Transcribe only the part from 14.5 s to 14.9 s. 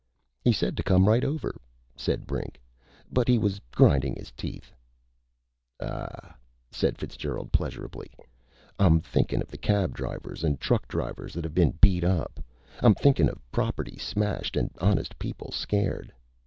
and